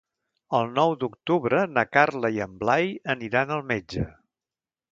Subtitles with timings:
[0.59, 4.07] El nou d'octubre na Carla i en Blai aniran al metge.